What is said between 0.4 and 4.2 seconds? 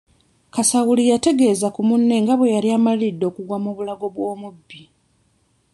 Kasawuli yategeeza ku munne nga bwe yali amaliridde okugwa mu bulago